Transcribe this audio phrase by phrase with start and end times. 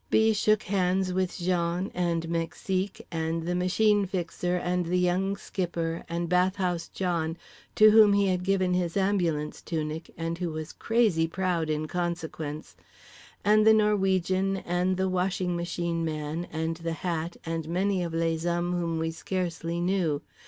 [0.09, 0.33] —B.
[0.33, 6.27] shook hands with Jean and Mexique and the Machine Fixer and the Young Skipper, and
[6.27, 7.37] Bathhouse John
[7.75, 12.75] (to whom he had given his ambulance tunic, and who was crazy proud in consequence)
[13.45, 18.43] and the Norwegian and the Washing Machine Man and The Hat and many of les
[18.43, 20.23] hommes whom we scarcely knew.